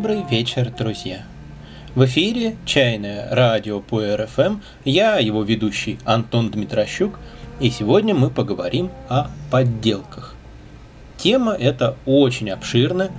[0.00, 1.24] Добрый вечер, друзья!
[1.96, 4.58] В эфире «Чайное радио по РФМ».
[4.84, 7.18] Я, его ведущий Антон Дмитрощук,
[7.58, 10.36] и сегодня мы поговорим о подделках.
[11.16, 13.10] Тема эта очень обширная,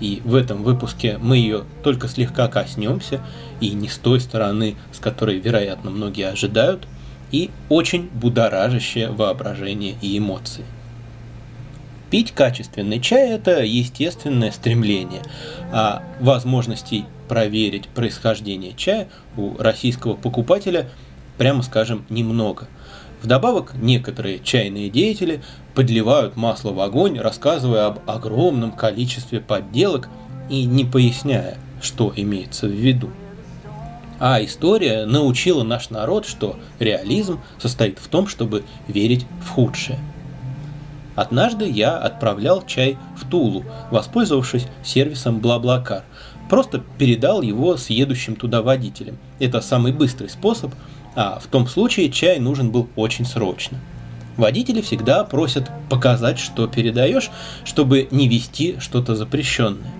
[0.00, 3.22] и в этом выпуске мы ее только слегка коснемся,
[3.60, 6.86] и не с той стороны, с которой, вероятно, многие ожидают,
[7.32, 10.66] и очень будоражащее воображение и эмоции.
[12.10, 15.20] Пить качественный чай– это естественное стремление,
[15.70, 20.88] а возможностей проверить происхождение чая у российского покупателя,
[21.36, 22.66] прямо скажем, немного.
[23.22, 25.42] Вдобавок, некоторые чайные деятели
[25.74, 30.08] подливают масло в огонь, рассказывая об огромном количестве подделок
[30.48, 33.10] и не поясняя, что имеется в виду.
[34.18, 39.98] А история научила наш народ, что реализм состоит в том, чтобы верить в худшее–
[41.18, 46.04] Однажды я отправлял чай в Тулу, воспользовавшись сервисом Блаблакар.
[46.48, 49.18] Просто передал его с едущим туда водителем.
[49.40, 50.72] Это самый быстрый способ,
[51.16, 53.78] а в том случае чай нужен был очень срочно.
[54.36, 57.30] Водители всегда просят показать, что передаешь,
[57.64, 59.90] чтобы не вести что-то запрещенное.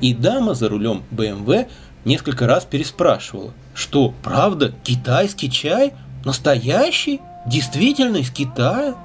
[0.00, 1.68] И дама за рулем BMW
[2.04, 5.92] несколько раз переспрашивала, что правда китайский чай?
[6.24, 7.20] Настоящий?
[7.46, 8.96] Действительно из Китая?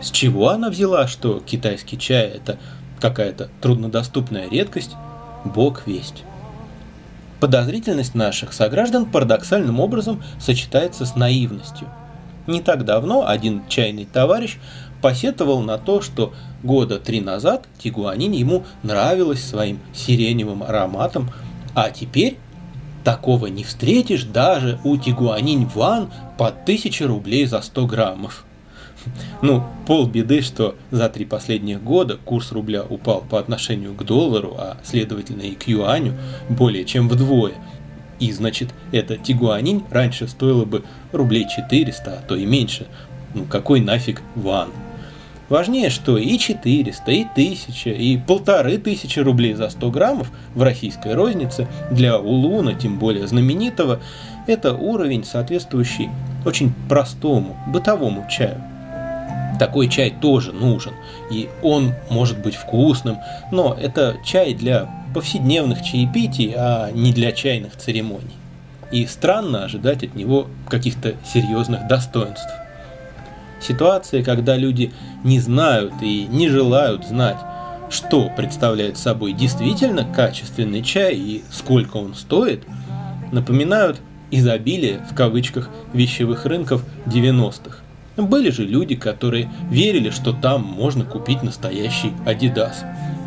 [0.00, 2.58] С чего она взяла, что китайский чай это
[3.00, 4.92] какая-то труднодоступная редкость,
[5.44, 6.24] бог весть.
[7.40, 11.88] Подозрительность наших сограждан парадоксальным образом сочетается с наивностью.
[12.46, 14.58] Не так давно один чайный товарищ
[15.02, 21.30] посетовал на то, что года три назад Тигуанин ему нравилась своим сиреневым ароматом,
[21.74, 22.38] а теперь
[23.04, 28.45] такого не встретишь даже у Тигуанин Ван по 1000 рублей за 100 граммов.
[29.42, 34.76] Ну, полбеды, что за три последних года курс рубля упал по отношению к доллару, а
[34.82, 36.14] следовательно и к юаню,
[36.48, 37.54] более чем вдвое.
[38.18, 42.86] И значит, эта тигуанинь раньше стоила бы рублей 400, а то и меньше.
[43.34, 44.70] Ну какой нафиг ван?
[45.48, 51.14] Важнее, что и 400, и 1000, и полторы тысячи рублей за 100 граммов в российской
[51.14, 54.00] рознице для улуна, тем более знаменитого,
[54.48, 56.10] это уровень, соответствующий
[56.44, 58.60] очень простому бытовому чаю
[59.58, 60.92] такой чай тоже нужен,
[61.30, 63.18] и он может быть вкусным,
[63.52, 68.36] но это чай для повседневных чаепитий, а не для чайных церемоний.
[68.92, 72.50] И странно ожидать от него каких-то серьезных достоинств.
[73.60, 74.92] Ситуация, когда люди
[75.24, 77.38] не знают и не желают знать,
[77.88, 82.64] что представляет собой действительно качественный чай и сколько он стоит,
[83.32, 84.00] напоминают
[84.30, 87.85] изобилие в кавычках вещевых рынков 90-х
[88.16, 92.76] были же люди, которые верили, что там можно купить настоящий Adidas.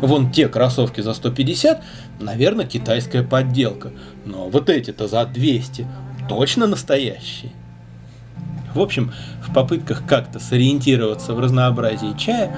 [0.00, 1.82] Вон те кроссовки за 150,
[2.20, 3.92] наверное, китайская подделка.
[4.24, 5.86] Но вот эти-то за 200
[6.28, 7.52] точно настоящие.
[8.74, 9.12] В общем,
[9.42, 12.56] в попытках как-то сориентироваться в разнообразии чая,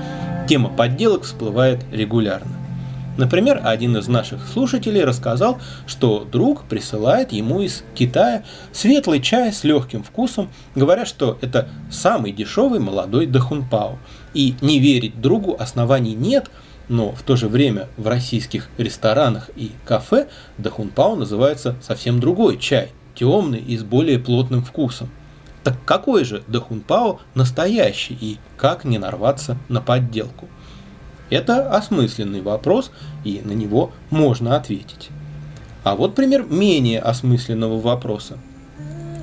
[0.49, 2.62] тема подделок всплывает регулярно.
[3.19, 8.43] Например, один из наших слушателей рассказал, что друг присылает ему из Китая
[8.73, 13.99] светлый чай с легким вкусом, говоря, что это самый дешевый молодой дахунпао.
[14.33, 16.51] И не верить другу оснований нет,
[16.89, 22.93] но в то же время в российских ресторанах и кафе дахунпао называется совсем другой чай,
[23.15, 25.11] темный и с более плотным вкусом.
[25.63, 30.49] Так какой же дахунпао настоящий и как не нарваться на подделку?
[31.33, 32.91] Это осмысленный вопрос,
[33.25, 35.09] и на него можно ответить.
[35.83, 38.37] А вот пример менее осмысленного вопроса.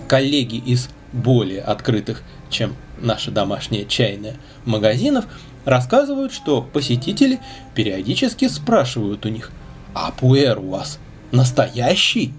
[0.08, 5.26] Коллеги из более открытых, чем наша домашняя чайная, магазинов
[5.66, 7.40] рассказывают, что посетители
[7.76, 9.52] периодически спрашивают у них,
[9.94, 10.98] а пуэр у вас
[11.32, 12.34] настоящий?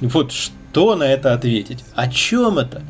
[0.00, 1.84] Вот что на это ответить?
[1.94, 2.80] О чем это?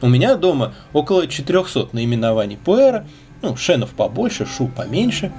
[0.00, 3.06] У меня дома около 400 наименований пуэра–
[3.42, 5.32] ну, шенов побольше, шу поменьше.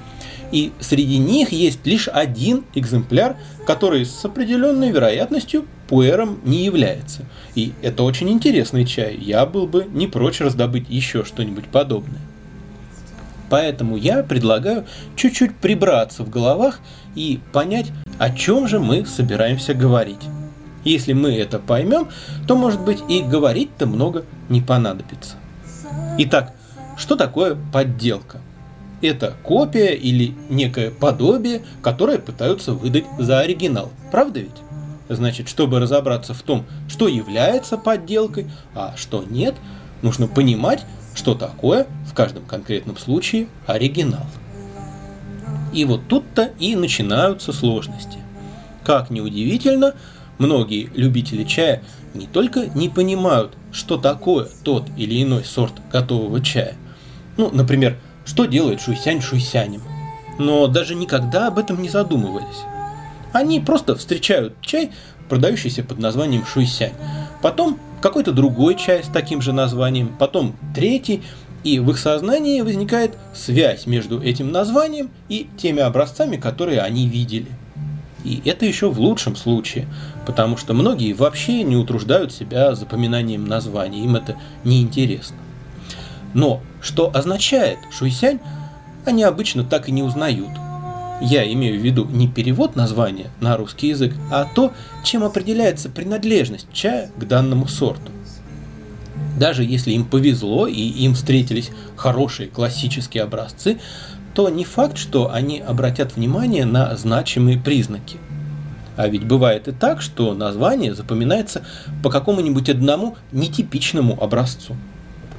[0.52, 3.36] И среди них есть лишь один экземпляр,
[3.66, 7.22] который с определенной вероятностью пуэром не является.
[7.54, 9.16] И это очень интересный чай.
[9.16, 12.20] Я был бы не прочь раздобыть еще что-нибудь подобное.
[13.50, 14.84] Поэтому я предлагаю
[15.16, 16.80] чуть-чуть прибраться в головах
[17.14, 20.22] и понять, о чем же мы собираемся говорить.
[20.84, 22.08] Если мы это поймем,
[22.46, 25.36] то, может быть, и говорить-то много не понадобится.
[26.18, 26.52] Итак,
[26.96, 28.40] что такое подделка?
[29.02, 33.92] Это копия или некое подобие, которое пытаются выдать за оригинал.
[34.10, 34.50] Правда ведь?
[35.08, 39.54] Значит, чтобы разобраться в том, что является подделкой, а что нет,
[40.00, 44.26] нужно понимать, что такое в каждом конкретном случае оригинал.
[45.74, 48.18] И вот тут-то и начинаются сложности.
[48.84, 49.94] Как ни удивительно,
[50.38, 51.82] многие любители чая
[52.14, 56.76] не только не понимают, что такое тот или иной сорт готового чая.
[57.36, 59.82] Ну, например, что делает шуйсянь шуйсянем,
[60.38, 62.62] но даже никогда об этом не задумывались.
[63.32, 64.92] Они просто встречают чай,
[65.28, 66.92] продающийся под названием шуйсянь,
[67.42, 71.22] потом какой-то другой чай с таким же названием, потом третий,
[71.64, 77.48] и в их сознании возникает связь между этим названием и теми образцами, которые они видели.
[78.22, 79.86] И это еще в лучшем случае,
[80.26, 85.36] потому что многие вообще не утруждают себя запоминанием названий, им это неинтересно.
[86.34, 88.40] Но что означает шуйсянь,
[89.06, 90.50] они обычно так и не узнают.
[91.20, 94.72] Я имею в виду не перевод названия на русский язык, а то,
[95.04, 98.10] чем определяется принадлежность чая к данному сорту.
[99.38, 103.78] Даже если им повезло и им встретились хорошие классические образцы,
[104.34, 108.18] то не факт, что они обратят внимание на значимые признаки.
[108.96, 111.64] А ведь бывает и так, что название запоминается
[112.02, 114.76] по какому-нибудь одному нетипичному образцу.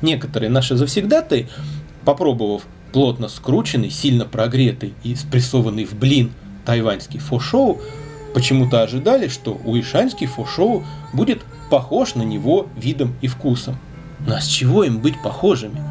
[0.01, 1.47] Некоторые наши завсегдаты,
[2.03, 6.31] попробовав плотно скрученный, сильно прогретый и спрессованный в блин
[6.65, 7.81] тайваньский фошоу,
[8.33, 10.83] почему-то ожидали, что уишанский фошоу
[11.13, 13.77] будет похож на него видом и вкусом.
[14.25, 15.81] Но с чего им быть похожими?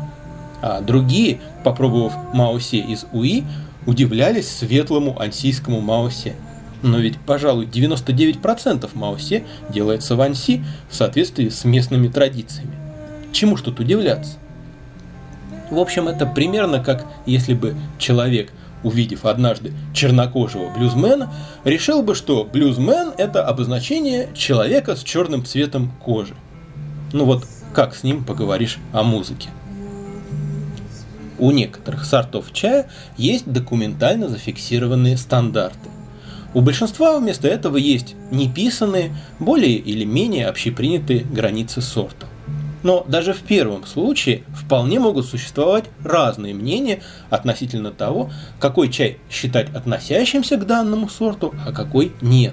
[0.62, 3.44] А другие, попробовав Маосе из Уи,
[3.86, 6.34] удивлялись светлому ансийскому Маосе.
[6.82, 12.83] Но ведь, пожалуй, 99% Маосе делается в Анси в соответствии с местными традициями.
[13.34, 14.34] Чему тут удивляться?
[15.68, 18.52] В общем, это примерно как если бы человек,
[18.84, 21.32] увидев однажды чернокожего блюзмена,
[21.64, 26.36] решил бы, что блюзмен– это обозначение человека с черным цветом кожи.
[27.12, 29.48] Ну вот как с ним поговоришь о музыке?
[31.36, 35.88] У некоторых сортов чая есть документально зафиксированные стандарты.
[36.54, 42.28] У большинства вместо этого есть неписанные, более или менее общепринятые границы сорта.
[42.84, 49.74] Но даже в первом случае вполне могут существовать разные мнения относительно того, какой чай считать
[49.74, 52.52] относящимся к данному сорту, а какой нет.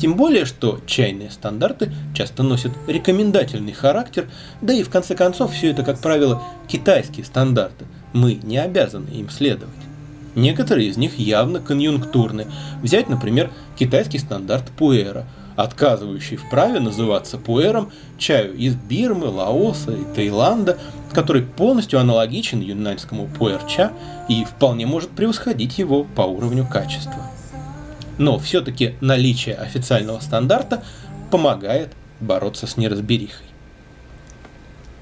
[0.00, 4.28] Тем более, что чайные стандарты часто носят рекомендательный характер,
[4.62, 7.84] да и в конце концов все это, как правило, китайские стандарты.
[8.14, 9.74] Мы не обязаны им следовать.
[10.34, 12.46] Некоторые из них явно конъюнктурны.
[12.82, 15.26] Взять, например, китайский стандарт Пуэра–
[15.62, 20.78] отказывающий в праве называться пуэром чаю из Бирмы, Лаоса и Таиланда,
[21.12, 23.92] который полностью аналогичен юнаньскому пуэр-ча
[24.28, 27.26] и вполне может превосходить его по уровню качества.
[28.18, 30.82] Но все-таки наличие официального стандарта
[31.30, 31.90] помогает
[32.20, 33.46] бороться с неразберихой.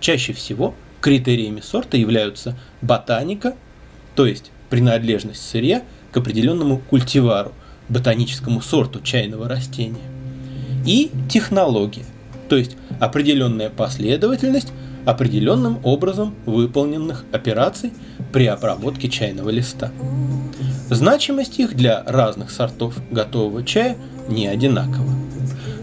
[0.01, 3.55] Чаще всего критериями сорта являются ботаника,
[4.15, 5.83] то есть принадлежность сырья
[6.13, 7.53] к определенному культивару,
[7.89, 10.18] ботаническому сорту чайного растения
[10.87, 12.05] и технология,
[12.49, 14.73] то есть определенная последовательность
[15.05, 17.93] определенным образом выполненных операций
[18.33, 19.91] при обработке чайного листа.
[20.91, 23.97] Значимость их для разных сортов готового чая
[24.29, 25.11] не одинакова.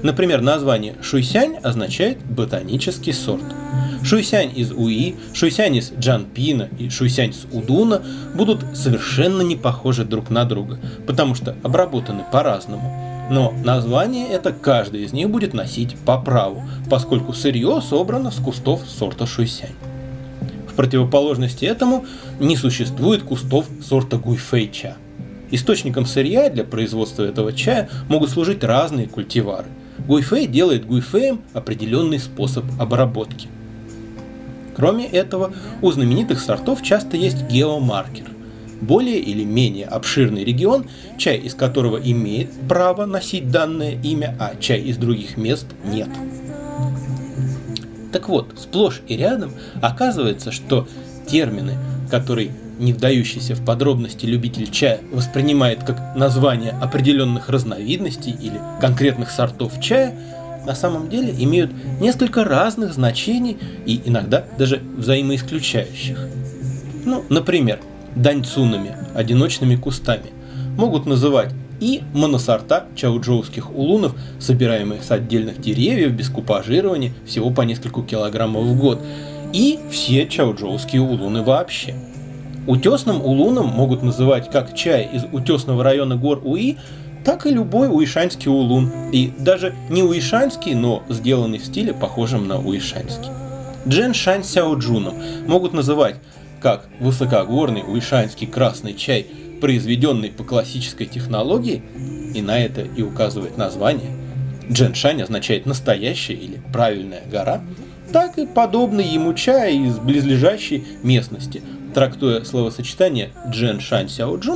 [0.04, 3.44] Например, название шуйсянь означает ботанический сорт.
[4.04, 8.04] Шуйсянь из Уи, шуйсянь из Джанпина и шуйсянь из Удуна
[8.36, 15.03] будут совершенно не похожи друг на друга, потому что обработаны по-разному но название это каждый
[15.03, 19.75] из них будет носить по праву, поскольку сырье собрано с кустов сорта шуйсянь.
[20.67, 22.05] В противоположности этому
[22.39, 24.96] не существует кустов сорта гуйфэй-ча.
[25.51, 29.67] Источником сырья для производства этого чая могут служить разные культивары.
[30.05, 33.48] Гуйфэй делает гуйфэем определенный способ обработки.
[34.75, 38.35] Кроме этого, у знаменитых сортов часто есть геомаркер
[38.82, 44.82] более или менее обширный регион, чай из которого имеет право носить данное имя, а чай
[44.82, 46.10] из других мест нет.
[48.12, 49.51] Так вот, сплошь и рядом
[49.82, 50.88] оказывается, что
[51.27, 51.74] термины,
[52.10, 59.79] которые не вдающийся в подробности любитель чая воспринимает как название определенных разновидностей или конкретных сортов
[59.82, 60.13] чая,
[60.65, 66.17] на самом деле имеют несколько разных значений и иногда даже взаимоисключающих.
[67.05, 67.79] Ну, например,
[68.15, 70.31] даньцунами, одиночными кустами.
[70.77, 78.01] Могут называть и моносорта чауджоуских улунов, собираемых с отдельных деревьев без купажирования всего по несколько
[78.01, 79.01] килограммов в год,
[79.53, 81.95] и все чауджоуские улуны вообще.
[82.67, 86.77] Утесным улуном могут называть как чай из утесного района гор Уи,
[87.24, 92.60] так и любой уишанский улун, и даже не уишанский, но сделанный в стиле, похожем на
[92.60, 93.29] уишанский.
[93.88, 95.15] Джен Шань Сяо Джуном
[95.48, 96.15] могут называть
[96.65, 99.27] как высокогорный уишанский красный чай
[99.62, 101.84] произведенный по классической технологии,
[102.34, 104.10] и на это и указывает название,
[104.72, 107.62] Дженшань означает настоящая или правильная гора,
[108.12, 111.62] так и подобный ему чай из близлежащей местности,
[111.93, 114.10] трактуя словосочетание Джен Шань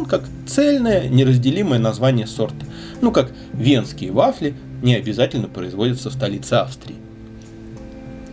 [0.07, 2.65] как цельное, неразделимое название сорта.
[3.01, 6.95] Ну, как венские вафли не обязательно производятся в столице Австрии.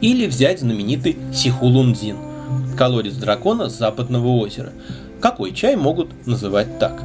[0.01, 2.17] Или взять знаменитый Сихулунзин,
[2.77, 4.73] колодец дракона с западного озера.
[5.21, 7.03] Какой чай могут называть так?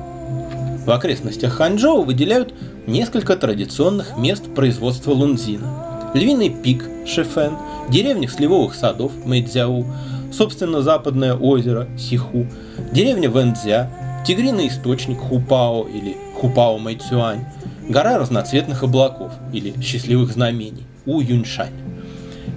[0.85, 2.53] В окрестностях Ханчжоу выделяют
[2.87, 6.11] несколько традиционных мест производства лунзина.
[6.13, 7.57] Львиный пик Шефен,
[7.89, 9.85] деревня сливовых садов Мэйдзяу,
[10.31, 12.47] собственно западное озеро Сиху,
[12.91, 13.89] деревня Вэнцзя,
[14.25, 17.45] тигриный источник Хупао или Хупао Мэйцюань,
[17.87, 21.90] гора разноцветных облаков или счастливых знамений У Юньшань.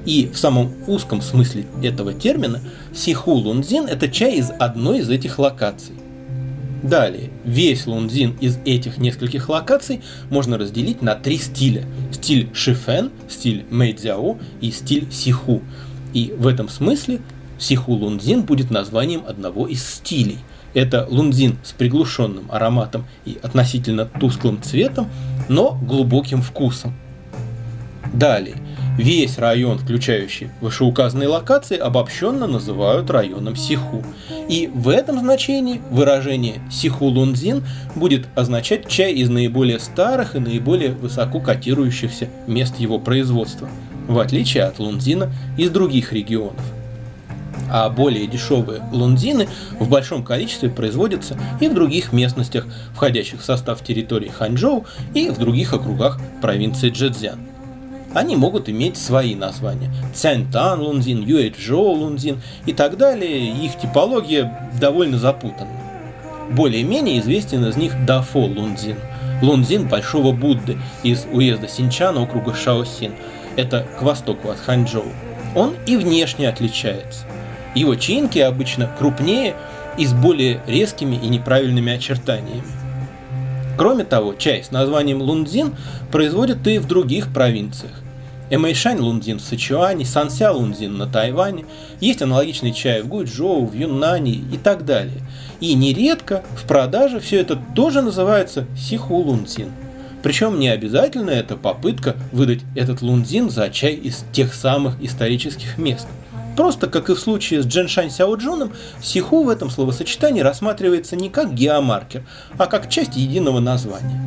[0.07, 2.61] И в самом узком смысле этого термина
[2.93, 5.95] Сиху Лунзин– это чай из одной из этих локаций.
[6.85, 11.87] Далее, весь лунзин из этих нескольких локаций можно разделить на три стиля.
[12.13, 15.63] Стиль Шифен, стиль Мэйдзяо и стиль Сиху.
[16.13, 17.23] И в этом смысле
[17.59, 20.37] Сиху лунзин будет названием одного из стилей.
[20.75, 25.09] Это лунзин с приглушенным ароматом и относительно тусклым цветом,
[25.49, 26.95] но глубоким вкусом.
[28.13, 28.57] Далее,
[28.97, 34.05] Весь район, включающий вышеуказанные локации, обобщенно называют районом Сиху.
[34.49, 37.65] И в этом значении выражение Сиху Лунзин
[37.97, 43.69] будет означать чай из наиболее старых и наиболее высоко котирующихся мест его производства,
[44.07, 46.63] в отличие от лунзина из других регионов.
[47.73, 49.49] А более дешевые лунзины
[49.81, 54.85] в большом количестве производятся и в других местностях, входящих в состав территории Ханчжоу
[55.15, 57.54] и в других округах провинции Джэцзян
[58.15, 59.91] они могут иметь свои названия.
[60.15, 63.51] Цянтан лунзин, Юэчжоу лунзин и так далее.
[63.65, 65.71] Их типология довольно запутана.
[66.51, 68.97] Более-менее известен из них Дафо лунзин.
[69.43, 73.13] Лунзин Большого Будды из уезда Синчана округа Шаосин.
[73.57, 75.05] Это к востоку от Ханчжоу.
[75.55, 77.25] Он и внешне отличается.
[77.75, 79.55] Его чинки обычно крупнее
[79.99, 82.63] и с более резкими и неправильными очертаниями.
[83.77, 85.75] Кроме того, чай с названием лунзин
[86.13, 87.93] производят и в других провинциях.
[88.51, 91.65] Эмэйшань лунзин в Сычуане, Санся лунзин на Тайване,
[92.01, 95.23] есть аналогичный чай в Гуйчжоу, в Юннане и так далее.
[95.61, 99.73] И нередко в продаже все это тоже называется сиху лунзин.
[100.23, 106.07] Причем не обязательно это попытка выдать этот лунзин за чай из тех самых исторических мест.
[106.57, 111.53] Просто, как и в случае с Дженшань Сяоджуном, сиху в этом словосочетании рассматривается не как
[111.55, 112.23] геомаркер,
[112.57, 114.21] а как часть единого названия.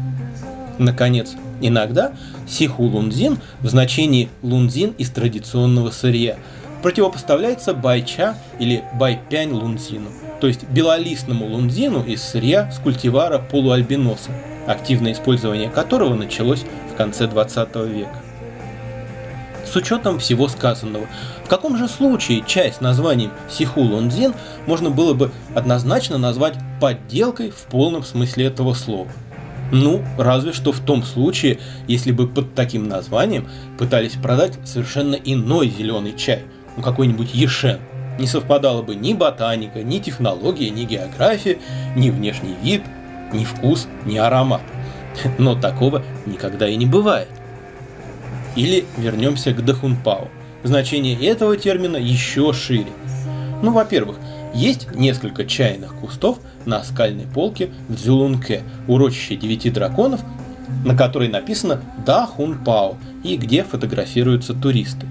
[0.78, 2.12] Наконец, иногда
[2.48, 6.38] сиху лунзин в значении лунзин из традиционного сырья
[6.84, 14.32] противопоставляется байча или байпянь лунзину, то есть белолистному лунзину из сырья с культивара полуальбиноса,
[14.68, 18.27] активное использование которого началось в конце 20 века.
[19.72, 21.08] С учетом всего сказанного,
[21.44, 24.34] в каком же случае часть названием Сиху Лунзин
[24.66, 29.10] можно было бы однозначно назвать подделкой в полном смысле этого слова–
[29.72, 33.48] ну, разве что в том случае, если бы под таким названием
[33.78, 36.44] пытались продать совершенно иной зеленый чай,
[36.76, 37.80] ну какой-нибудь ешен.
[38.18, 41.60] Не совпадала бы ни ботаника, ни технология, ни география,
[41.96, 42.82] ни внешний вид,
[43.34, 44.62] ни вкус, ни аромат.
[45.38, 47.28] Но такого никогда и не бывает.
[48.58, 50.28] Или вернемся к Дахунпао.
[50.64, 52.92] Значение этого термина еще шире.
[53.62, 54.18] Ну, во-первых,
[54.54, 60.22] есть несколько чайных кустов на скальной полке в Дзюлунке, урочище девяти драконов,
[60.84, 65.08] на которой написано «Да Хун Пао» и где фотографируются туристы.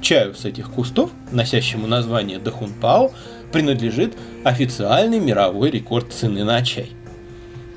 [0.00, 2.38] Чаю с этих кустов, носящему название
[2.80, 3.10] Пао,
[3.52, 6.90] принадлежит официальный мировой рекорд цены на чай.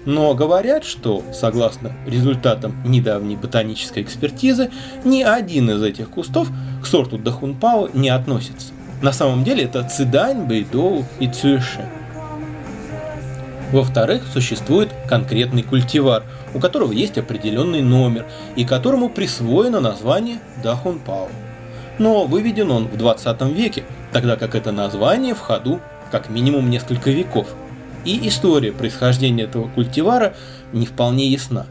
[0.06, 4.72] Но говорят, что, согласно результатам недавней ботанической экспертизы,
[5.04, 6.50] ни один из этих кустов
[6.82, 8.74] к сорту Дахунпао не относится.
[9.02, 11.88] На самом деле это Цидань, Бэйдоу и Цюэше.
[13.72, 21.30] Во-вторых, существует конкретный культивар, у которого есть определенный номер и которому присвоено название Дахунпао.
[21.98, 25.80] Но выведен он в 20 веке, тогда как это название в ходу
[26.12, 27.48] как минимум несколько веков.
[28.06, 30.36] И история происхождения этого культивара
[30.74, 31.68] не вполне ясна.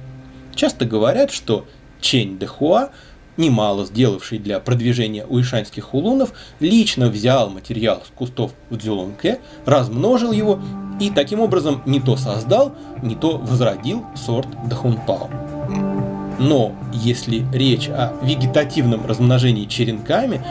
[0.55, 1.67] Часто говорят, что
[2.01, 2.91] Чень де Хуа
[3.37, 10.61] немало сделавший для продвижения уишанских хулунов, лично взял материал с кустов в Дзюлунке, размножил его
[11.01, 15.31] и таким образом не то создал, не то возродил сорт Дахунпао.
[16.39, 20.43] Но если речь о вегетативном размножении черенками,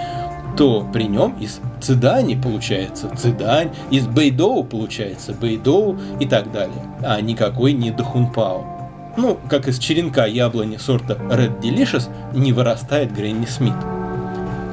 [0.58, 7.20] то при нем из цидани получается цидань, из бейдоу получается бейдоу и так далее, а
[7.22, 8.80] никакой не дахунпао.
[9.18, 13.74] Ну, как из черенка яблони сорта Red Delicious не вырастает Гренни Смит.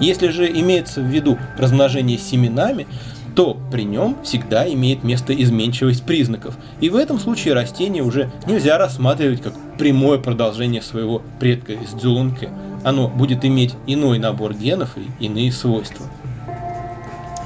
[0.01, 2.87] Если же имеется в виду размножение семенами,
[3.35, 8.79] то при нем всегда имеет место изменчивость признаков, и в этом случае растение уже нельзя
[8.79, 12.49] рассматривать как прямое продолжение своего предка из дзюлунке.
[12.85, 16.07] Оно будет иметь иной набор генов и иные свойства.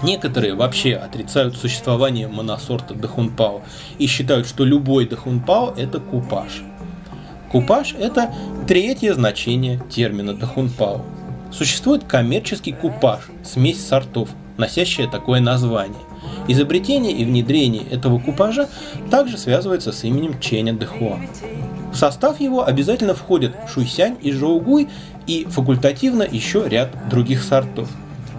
[0.03, 3.63] Некоторые вообще отрицают существование моносорта Дахунпао
[3.99, 6.63] и считают, что любой Дахунпао– это купаж.
[7.53, 8.33] Купаж– это
[8.67, 11.03] третье значение термина Дахунпао.
[11.53, 16.01] Существует коммерческий купаж, смесь сортов, носящая такое название.
[16.49, 18.69] Изобретение и внедрение этого купажа
[19.11, 21.19] также связывается с именем Ченя Дэхуа.
[21.93, 24.89] В состав его обязательно входят шуйсянь и жоугуй
[25.31, 27.89] и факультативно еще ряд других сортов.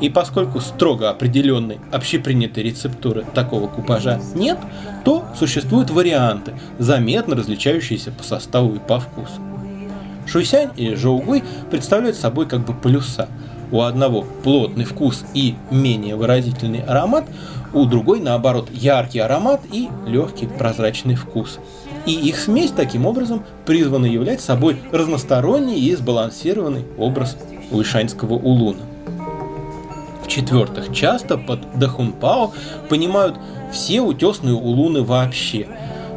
[0.02, 4.58] И поскольку строго определенной общепринятой рецептуры такого купажа нет,
[5.06, 9.40] то существуют варианты, заметно различающиеся по составу и по вкусу.
[10.28, 13.30] Шуйсянь и жоугуй представляют собой как бы полюса–
[13.72, 17.26] у одного плотный вкус и менее выразительный аромат,
[17.74, 21.58] у другой, наоборот, яркий аромат и легкий прозрачный вкус.
[22.06, 27.38] И их смесь таким образом призвана являть собой разносторонний и сбалансированный образ
[27.72, 28.82] уишаньского улуна.
[30.24, 32.54] В-четвертых, часто под дахунпао
[32.90, 33.38] понимают
[33.72, 35.68] все утесные улуны вообще,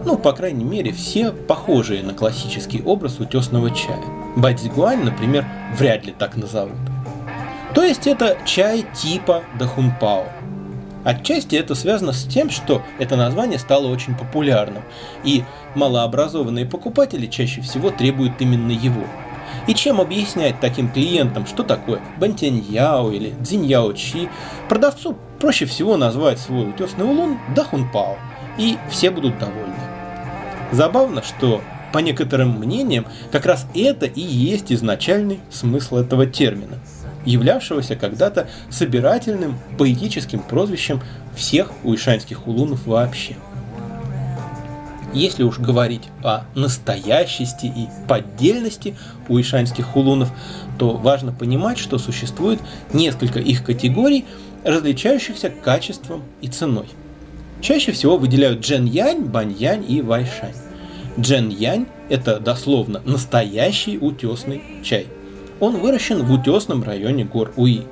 [0.04, 4.04] ну, по крайней мере, все похожие на классический образ утесного чая.
[4.36, 6.76] Бадзигуань, например, вряд ли так назовут.
[7.74, 10.26] То есть это чай типа Дахунпао.
[11.04, 14.82] Отчасти это связано с тем, что это название стало очень популярным,
[15.22, 19.04] и малообразованные покупатели чаще всего требуют именно его.
[19.66, 24.28] И чем объяснять таким клиентам, что такое бантяньяо или дзиньяо чи,
[24.68, 28.16] продавцу проще всего назвать свой утесный улун дахунпао,
[28.58, 29.74] и все будут довольны.
[30.72, 31.60] Забавно, что
[31.92, 36.78] по некоторым мнениям, как раз это и есть изначальный смысл этого термина–
[37.24, 41.02] являвшегося когда-то собирательным поэтическим прозвищем
[41.34, 43.36] всех уишанских улунов вообще.
[45.12, 48.96] Если уж говорить о настоящести и поддельности
[49.28, 50.32] уишанских хулунов,
[50.76, 52.60] то важно понимать, что существует
[52.92, 54.24] несколько их категорий,
[54.64, 56.86] различающихся качеством и ценой.
[57.60, 60.54] Чаще всего выделяют джен-янь, бань-янь и вайшань.
[61.18, 65.06] Джен-янь– это дословно настоящий утесный чай–
[65.60, 67.82] он выращен в утесном районе гор Уи.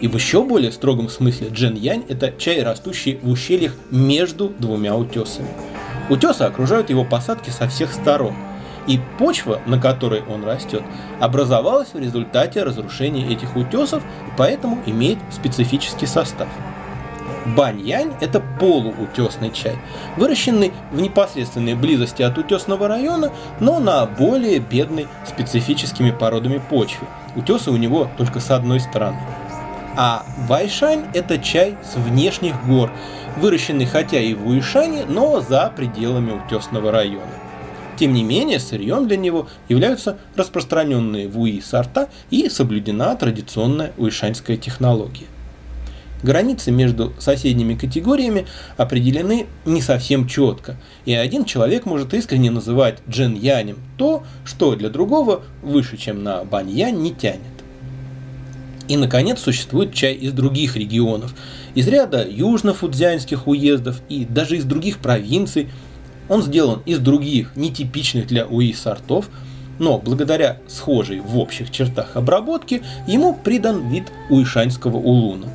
[0.00, 5.48] И в еще более строгом смысле джен-янь– это чай, растущий в ущельях между двумя утесами.
[6.08, 8.34] Утесы окружают его посадки со всех сторон,
[8.86, 10.82] и почва, на которой он растет,
[11.20, 16.48] образовалась в результате разрушения этих утесов и поэтому имеет специфический состав.
[17.46, 19.76] Баньянь– это полуутесный чай,
[20.16, 27.06] выращенный в непосредственной близости от утесного района, но на более бедной специфическими породами почве.
[27.36, 29.18] Утесы у него только с одной стороны.
[29.96, 32.90] А Вайшань– это чай с внешних гор,
[33.38, 37.32] выращенный хотя и в Уишане, но за пределами утесного района.
[37.96, 44.56] Тем не менее, сырьем для него являются распространенные в УИ сорта и соблюдена традиционная уишаньская
[44.56, 45.26] технология.
[46.22, 53.78] Границы между соседними категориями определены не совсем четко, и один человек может искренне называть джин-янем
[53.96, 57.40] то, что для другого выше, чем на бань-янь, не тянет.
[58.88, 61.34] И, наконец, существует чай из других регионов,
[61.74, 65.68] из ряда южно-фудзянских уездов и даже из других провинций.
[66.28, 69.30] Он сделан из других, нетипичных для УИ сортов,
[69.78, 75.46] но благодаря схожей в общих чертах обработке ему придан вид уишаньского улуна.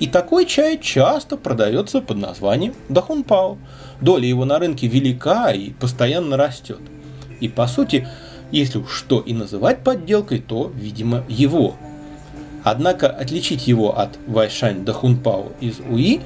[0.00, 3.58] И такой чай часто продается под названием дахунпао.
[4.00, 6.80] Доля его на рынке велика и постоянно растет.
[7.40, 8.08] И по сути,
[8.50, 11.76] если уж что и называть подделкой, то, видимо, его.
[12.64, 16.22] Однако отличить его от Вайшань Дахунпао из УИ,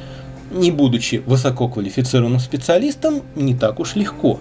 [0.51, 4.39] не будучи высококвалифицированным специалистом, не так уж легко.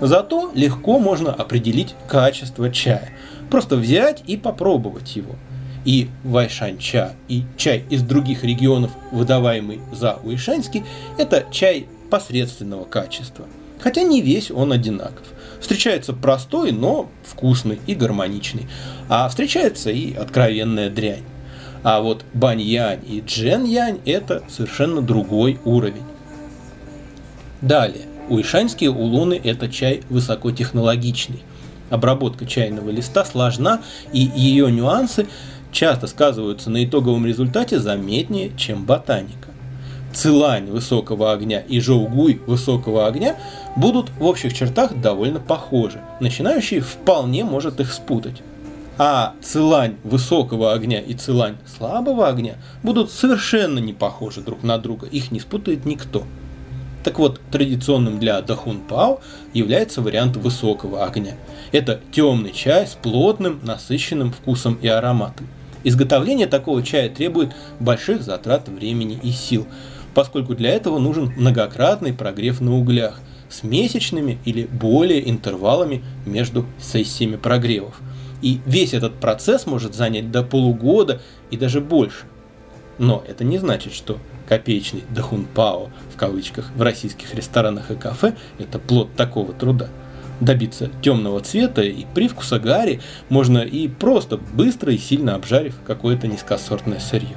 [0.00, 3.10] Зато легко можно определить качество чая.
[3.50, 5.34] Просто взять и попробовать его–
[5.84, 10.84] и вайшань-ча, и чай из других регионов, выдаваемый за уишаньский,
[11.18, 13.46] это чай посредственного качества.
[13.80, 15.26] Хотя не весь он одинаков.
[15.60, 18.66] Встречается простой, но вкусный и гармоничный.
[19.08, 21.24] А встречается и откровенная дрянь.
[21.82, 26.02] А вот бань-янь и джен-янь– это совершенно другой уровень.
[27.60, 28.06] Далее.
[28.30, 31.42] Уишаньские улуны– это чай высокотехнологичный.
[31.90, 35.26] Обработка чайного листа сложна, и ее нюансы
[35.74, 39.50] часто сказываются на итоговом результате заметнее, чем ботаника.
[40.14, 43.36] Цилань высокого огня и Жоугуй высокого огня
[43.74, 46.00] будут в общих чертах довольно похожи.
[46.20, 48.40] Начинающий вполне может их спутать.
[48.96, 55.08] А цилань высокого огня и цилань слабого огня будут совершенно не похожи друг на друга.
[55.08, 56.22] Их не спутает никто.
[57.02, 59.20] Так вот, традиционным для Дахунпао
[59.52, 61.34] является вариант высокого огня.
[61.72, 65.48] Это темный чай с плотным, насыщенным вкусом и ароматом.
[65.84, 69.66] Изготовление такого чая требует больших затрат времени и сил,
[70.14, 73.20] поскольку для этого нужен многократный прогрев на углях
[73.50, 78.00] с месячными или более интервалами между сессиями прогревов.
[78.40, 81.20] И весь этот процесс может занять до полугода
[81.50, 82.24] и даже больше.
[82.98, 84.18] Но это не значит, что
[84.48, 89.88] копеечный дахунпао в кавычках в российских ресторанах и кафе– это плод такого труда.
[90.40, 96.98] Добиться темного цвета и привкуса гари можно и просто быстро и сильно обжарив какое-то низкосортное
[96.98, 97.36] сырье.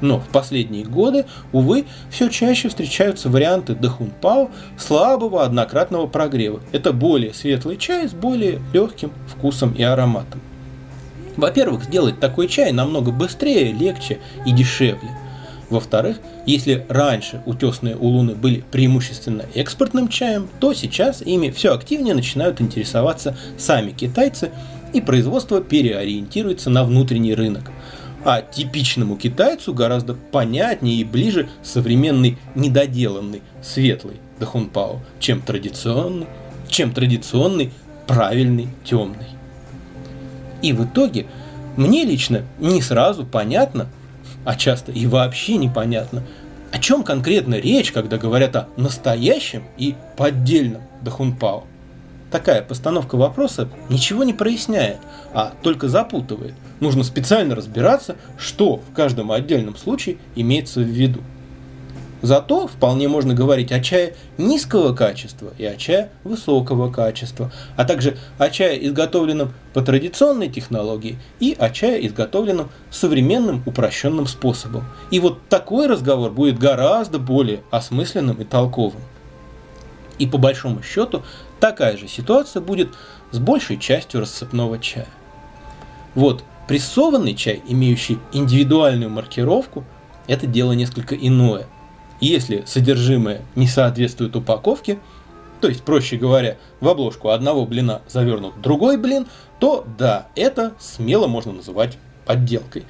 [0.00, 6.60] Но в последние годы, увы, все чаще встречаются варианты дахунпао слабого однократного прогрева.
[6.72, 10.40] Это более светлый чай с более легким вкусом и ароматом.
[11.36, 15.10] Во-первых, сделать такой чай намного быстрее, легче и дешевле.
[15.70, 22.60] Во-вторых, если раньше утесные улуны были преимущественно экспортным чаем, то сейчас ими все активнее начинают
[22.60, 24.50] интересоваться сами китайцы,
[24.92, 27.70] и производство переориентируется на внутренний рынок.
[28.24, 36.26] А типичному китайцу гораздо понятнее и ближе современный недоделанный светлый дахунпао, чем традиционный,
[36.68, 37.72] чем традиционный
[38.08, 39.28] правильный темный.
[40.60, 41.26] И в итоге
[41.76, 43.88] мне лично не сразу понятно,
[44.44, 46.22] а часто и вообще непонятно,
[46.72, 51.64] о чем конкретно речь, когда говорят о настоящем и поддельном Дахунпао.
[52.30, 54.98] Такая постановка вопроса ничего не проясняет,
[55.34, 56.54] а только запутывает.
[56.78, 61.20] Нужно специально разбираться, что в каждом отдельном случае имеется в виду.
[62.22, 68.18] Зато вполне можно говорить о чае низкого качества и о чае высокого качества, а также
[68.36, 74.84] о чае, изготовленном по традиционной технологии и о чае, изготовленном современным упрощенным способом.
[75.10, 79.00] И вот такой разговор будет гораздо более осмысленным и толковым.
[80.18, 81.22] И по большому счету
[81.58, 82.90] такая же ситуация будет
[83.30, 85.08] с большей частью рассыпного чая.
[86.14, 89.84] Вот прессованный чай, имеющий индивидуальную маркировку,
[90.26, 91.66] это дело несколько иное–
[92.20, 94.98] если содержимое не соответствует упаковке,
[95.60, 99.26] то есть, проще говоря, в обложку одного блина завернут другой блин,
[99.58, 102.84] то да, это смело можно называть подделкой.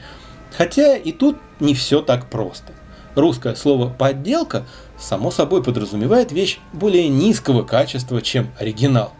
[0.56, 2.72] Хотя и тут не все так просто.
[3.16, 4.66] Русское слово «подделка»
[4.98, 9.12] само собой подразумевает вещь более низкого качества, чем оригинал.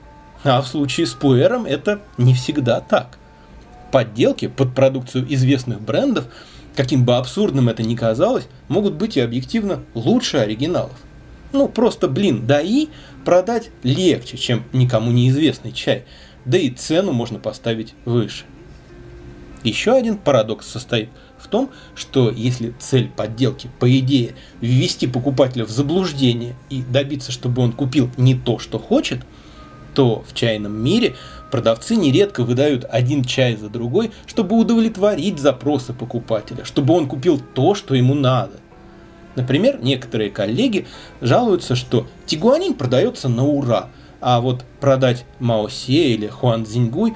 [0.45, 3.19] А в случае с пуэром это не всегда так.
[3.91, 6.27] Подделки под продукцию известных брендов–
[6.77, 10.97] каким бы абсурдным это ни казалось, могут быть и объективно лучше оригиналов.
[11.53, 12.89] Ну, просто, блин, да и
[13.25, 16.05] продать легче, чем никому неизвестный чай,
[16.45, 18.45] да и цену можно поставить выше.
[19.63, 25.71] Еще один парадокс состоит в том, что если цель подделки, по идее, ввести покупателя в
[25.71, 29.21] заблуждение и добиться, чтобы он купил не то, что хочет,
[29.95, 31.15] то в чайном мире
[31.51, 37.75] Продавцы нередко выдают один чай за другой, чтобы удовлетворить запросы покупателя, чтобы он купил то,
[37.75, 38.53] что ему надо.
[39.35, 40.87] Например, некоторые коллеги
[41.21, 43.89] жалуются, что тигуанин продается на ура,
[44.21, 47.15] а вот продать Маосе или Хуан Цзиньгуй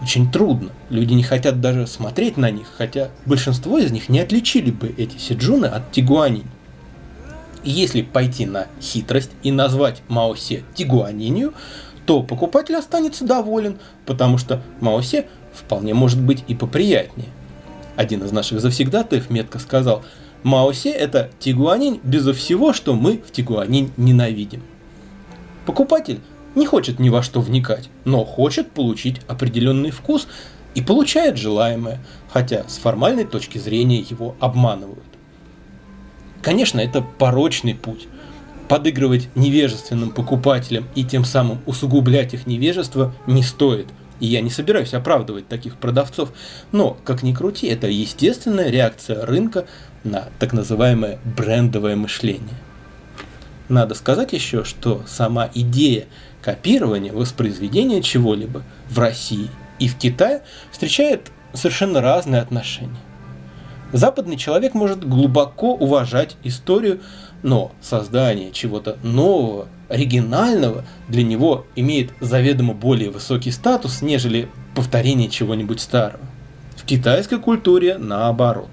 [0.00, 0.70] очень трудно.
[0.90, 5.16] Люди не хотят даже смотреть на них, хотя большинство из них не отличили бы эти
[5.18, 6.46] сиджуны от тигуанин.
[7.64, 11.54] Если пойти на хитрость и назвать Маосе тигуанинью,
[12.06, 17.28] то покупатель останется доволен, потому что Маосе вполне может быть и поприятнее.
[17.96, 20.02] Один из наших завсегдатаев метко сказал,
[20.42, 24.62] Маосе это тигуанин безо всего, что мы в тигуанин ненавидим.
[25.66, 26.20] Покупатель
[26.54, 30.26] не хочет ни во что вникать, но хочет получить определенный вкус
[30.74, 35.04] и получает желаемое, хотя с формальной точки зрения его обманывают.
[36.40, 38.08] Конечно, это порочный путь,
[38.72, 43.86] подыгрывать невежественным покупателям и тем самым усугублять их невежество не стоит.
[44.18, 46.32] И я не собираюсь оправдывать таких продавцов,
[46.72, 49.66] но, как ни крути, это естественная реакция рынка
[50.04, 52.56] на так называемое брендовое мышление.
[53.68, 56.06] Надо сказать еще, что сама идея
[56.40, 62.96] копирования, воспроизведения чего-либо в России и в Китае встречает совершенно разные отношения.
[63.92, 67.02] Западный человек может глубоко уважать историю
[67.42, 75.80] но создание чего-то нового, оригинального для него имеет заведомо более высокий статус, нежели повторение чего-нибудь
[75.80, 76.24] старого.
[76.76, 78.70] В китайской культуре наоборот.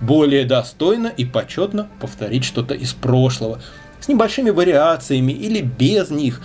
[0.00, 3.60] Более достойно и почетно повторить что-то из прошлого,
[4.00, 6.42] с небольшими вариациями или без них.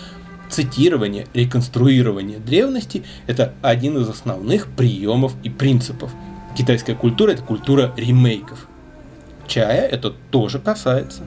[0.49, 6.11] Цитирование, реконструирование древности– это один из основных приемов и принципов.
[6.55, 8.67] Китайская культура– это культура ремейков.
[9.47, 11.23] Чая это тоже касается.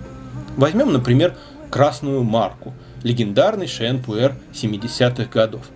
[0.57, 1.37] Возьмем, например,
[1.71, 5.67] красную марку, легендарный Шен Пуэр 70-х годов.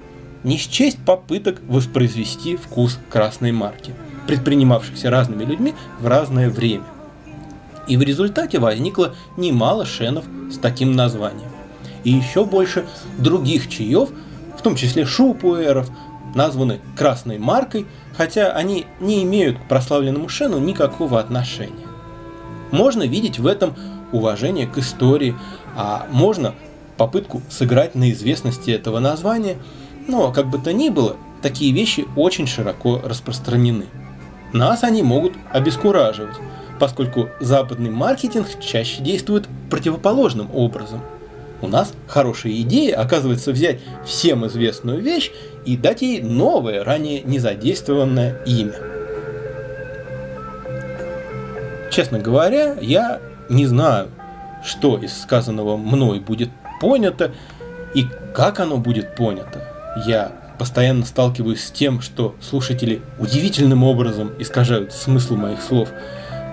[0.42, 3.94] Не счесть попыток воспроизвести вкус красной марки,
[4.26, 6.84] предпринимавшихся разными людьми в разное время.
[7.88, 11.50] И в результате возникло немало шенов с таким названием.
[12.02, 12.84] И еще больше
[13.18, 14.10] других чаев,
[14.58, 15.90] в том числе шупуэров,
[16.34, 21.86] названы красной маркой, хотя они не имеют к прославленному шену никакого отношения.
[22.70, 23.74] Можно видеть в этом
[24.14, 25.34] уважение к истории,
[25.76, 26.54] а можно
[26.96, 29.56] попытку сыграть на известности этого названия,
[30.06, 33.86] но как бы то ни было, такие вещи очень широко распространены.
[34.52, 36.36] Нас они могут обескураживать,
[36.78, 41.00] поскольку западный маркетинг чаще действует противоположным образом.
[41.60, 45.32] У нас хорошая идея, оказывается, взять всем известную вещь
[45.64, 48.74] и дать ей новое, ранее незадействованное имя.
[51.90, 54.10] Честно говоря, я не знаю,
[54.64, 57.32] что из сказанного мной будет понято
[57.94, 59.62] и как оно будет понято.
[60.06, 65.90] Я постоянно сталкиваюсь с тем, что слушатели удивительным образом искажают смысл моих слов.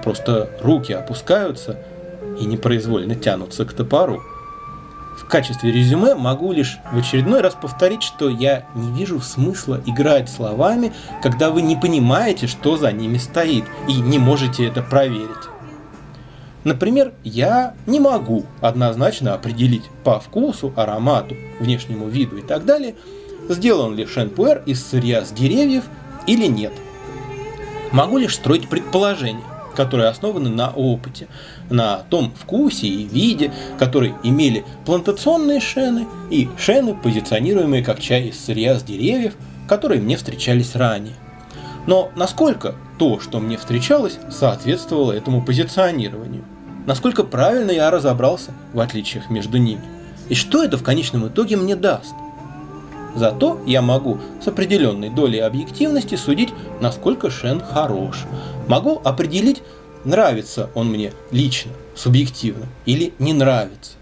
[0.03, 1.77] Просто руки опускаются
[2.39, 4.21] и непроизвольно тянутся к топору.
[5.17, 10.29] В качестве резюме могу лишь в очередной раз повторить, что я не вижу смысла играть
[10.29, 15.51] словами, когда вы не понимаете, что за ними стоит, и не можете это проверить.
[16.63, 22.95] Например, я не могу однозначно определить по вкусу, аромату, внешнему виду и так далее,
[23.49, 25.85] сделан ли шенпуэр из сырья с деревьев
[26.27, 26.73] или нет.
[27.91, 29.43] Могу лишь строить предположения,
[29.75, 31.27] которые основаны на опыте,
[31.69, 38.39] на том вкусе и виде, которые имели плантационные шены и шены, позиционируемые как чай из
[38.39, 39.33] сырья с деревьев,
[39.67, 41.15] которые мне встречались ранее.
[41.87, 46.43] Но насколько то, что мне встречалось, соответствовало этому позиционированию?
[46.85, 49.83] Насколько правильно я разобрался в отличиях между ними?
[50.29, 52.13] И что это в конечном итоге мне даст?
[53.15, 58.23] Зато я могу с определенной долей объективности судить, насколько Шен хорош.
[58.67, 59.63] Могу определить,
[60.05, 63.93] нравится он мне лично, субъективно, или не нравится.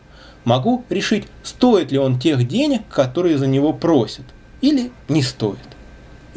[0.46, 4.26] Могу решить, стоит ли он тех денег, которые за него просят,
[4.62, 5.58] или не стоит.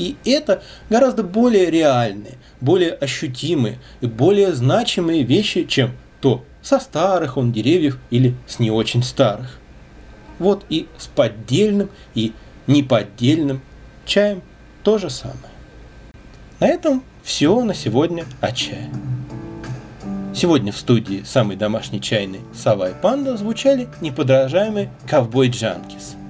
[0.03, 7.37] И это гораздо более реальные, более ощутимые и более значимые вещи, чем то со старых
[7.37, 9.61] он деревьев или с не очень старых.
[10.41, 12.33] Вот и с поддельным и
[12.67, 13.61] неподдельным
[14.05, 14.43] чаем
[14.83, 15.38] то же самое.
[16.59, 18.91] На этом все на сегодня о чае.
[20.35, 26.17] Сегодня в студии самый домашний чайный Сава и Панда звучали неподражаемые ковбой Джанкис–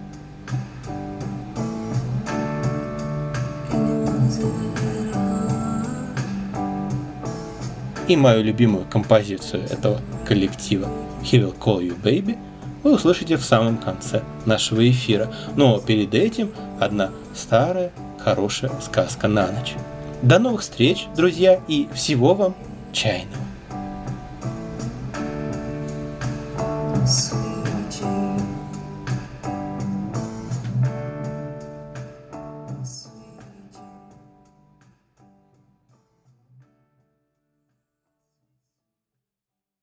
[8.08, 10.88] и мою любимую композицию этого коллектива
[11.22, 12.36] «He Will Call You Baby»
[12.82, 15.32] вы услышите в самом конце нашего эфира.
[15.56, 19.74] Но перед этим одна старая, хорошая сказка на ночь.
[20.22, 22.54] До новых встреч, друзья, и всего вам
[22.92, 23.42] чайного.